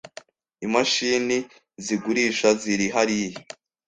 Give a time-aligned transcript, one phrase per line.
[0.65, 1.37] Imashini
[1.85, 3.39] zigurisha ziri hariya.